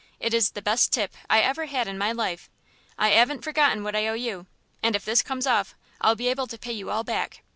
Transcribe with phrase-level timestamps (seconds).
[0.19, 2.49] "It is the best tip I ever had in my life.
[2.97, 4.47] I 'aven't forgotten what I owe you,
[4.81, 7.43] and if this comes off I'll be able to pay you all back.